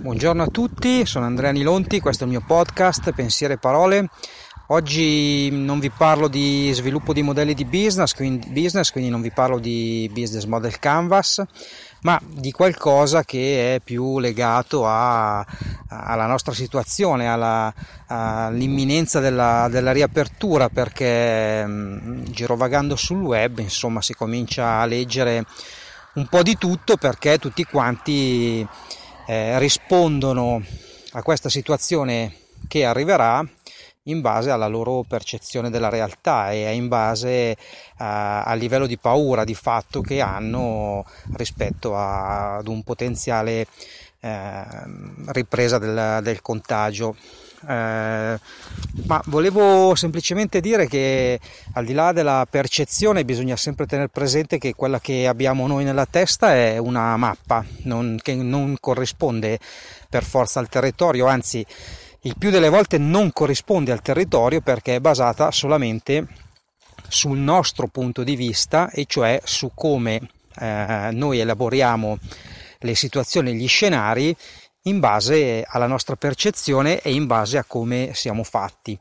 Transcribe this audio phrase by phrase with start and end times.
[0.00, 4.08] Buongiorno a tutti, sono Andrea Nilonti, questo è il mio podcast Pensiere e Parole.
[4.68, 9.30] Oggi non vi parlo di sviluppo di modelli di business quindi, business, quindi non vi
[9.30, 11.42] parlo di business model canvas,
[12.00, 15.44] ma di qualcosa che è più legato a,
[15.88, 17.70] alla nostra situazione, alla,
[18.06, 25.44] all'imminenza della, della, riapertura, perché mh, girovagando sul web insomma si comincia a leggere
[26.14, 28.66] un po' di tutto perché tutti quanti
[29.30, 30.60] eh, rispondono
[31.12, 32.34] a questa situazione
[32.66, 33.48] che arriverà
[34.04, 37.56] in base alla loro percezione della realtà e in base
[37.98, 43.68] a, al livello di paura di fatto che hanno rispetto a, ad un potenziale
[44.18, 44.64] eh,
[45.26, 47.14] ripresa del, del contagio.
[47.68, 48.38] Eh,
[49.06, 51.38] ma volevo semplicemente dire che
[51.74, 56.06] al di là della percezione bisogna sempre tenere presente che quella che abbiamo noi nella
[56.06, 59.58] testa è una mappa non, che non corrisponde
[60.08, 61.64] per forza al territorio, anzi
[62.22, 66.26] il più delle volte non corrisponde al territorio perché è basata solamente
[67.08, 70.20] sul nostro punto di vista e cioè su come
[70.58, 72.18] eh, noi elaboriamo
[72.78, 74.34] le situazioni, gli scenari
[74.82, 78.98] in base alla nostra percezione e in base a come siamo fatti.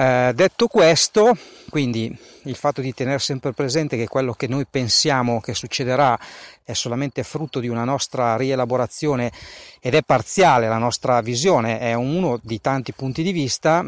[0.00, 1.36] Eh, detto questo,
[1.70, 6.16] quindi il fatto di tenere sempre presente che quello che noi pensiamo che succederà
[6.62, 9.32] è solamente frutto di una nostra rielaborazione
[9.80, 13.84] ed è parziale, la nostra visione è uno di tanti punti di vista,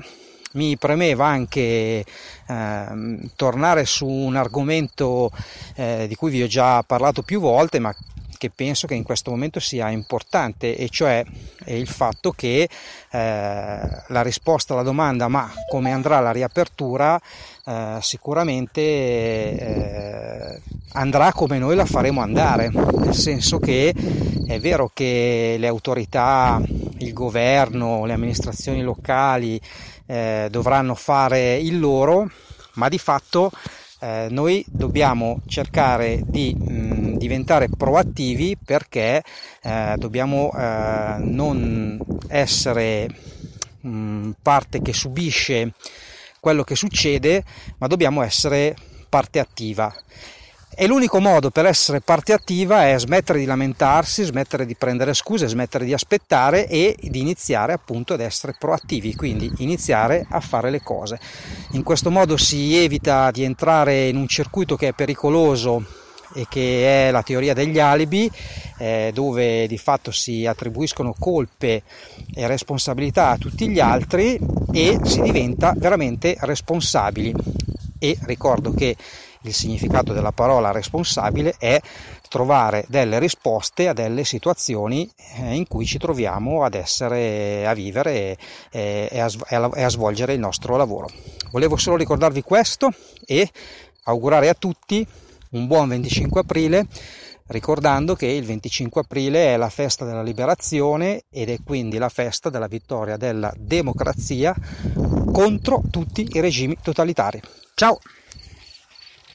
[0.53, 5.31] mi premeva anche eh, tornare su un argomento
[5.77, 7.95] eh, di cui vi ho già parlato più volte, ma
[8.41, 11.23] che penso che in questo momento sia importante e cioè
[11.67, 12.69] il fatto che eh,
[13.11, 17.21] la risposta alla domanda ma come andrà la riapertura?
[17.67, 20.61] eh, sicuramente eh,
[20.93, 23.95] andrà come noi la faremo andare, nel senso che
[24.47, 26.61] è vero che le autorità,
[26.99, 29.61] il governo, le amministrazioni locali
[30.07, 32.29] eh, dovranno fare il loro,
[32.75, 33.51] ma di fatto
[34.01, 39.23] eh, noi dobbiamo cercare di mh, diventare proattivi perché
[39.63, 43.09] eh, dobbiamo eh, non essere
[43.83, 45.75] mh, parte che subisce
[46.41, 47.45] quello che succede,
[47.77, 48.75] ma dobbiamo essere
[49.11, 49.95] parte attiva
[50.73, 55.47] e l'unico modo per essere parte attiva è smettere di lamentarsi, smettere di prendere scuse,
[55.47, 60.81] smettere di aspettare e di iniziare appunto ad essere proattivi, quindi iniziare a fare le
[60.81, 61.21] cose.
[61.73, 65.85] In questo modo si evita di entrare in un circuito che è pericoloso
[66.35, 68.31] e che è la teoria degli alibi,
[68.79, 71.83] eh, dove di fatto si attribuiscono colpe
[72.35, 74.39] e responsabilità a tutti gli altri
[74.73, 77.35] e si diventa veramente responsabili.
[77.99, 78.97] E ricordo che
[79.43, 81.81] il significato della parola responsabile è
[82.29, 88.37] trovare delle risposte a delle situazioni eh, in cui ci troviamo ad essere, a vivere
[88.71, 89.29] e, e, a,
[89.75, 91.09] e a svolgere il nostro lavoro.
[91.51, 92.93] Volevo solo ricordarvi questo
[93.27, 93.51] e
[94.05, 95.05] augurare a tutti
[95.51, 96.87] un buon 25 aprile
[97.51, 102.49] ricordando che il 25 aprile è la festa della liberazione ed è quindi la festa
[102.49, 104.55] della vittoria della democrazia
[105.33, 107.41] contro tutti i regimi totalitari.
[107.75, 107.99] Ciao!